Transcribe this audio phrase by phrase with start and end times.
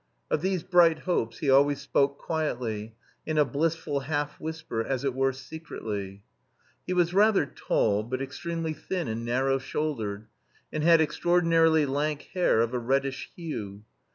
[0.31, 5.13] Of these "bright hopes" he always spoke quietly, in a blissful half whisper, as it
[5.13, 6.23] were secretly.
[6.87, 10.25] He was rather tall, but extremely thin and narrow shouldered,
[10.73, 13.83] and had extraordinarily lank hair of a reddish hue.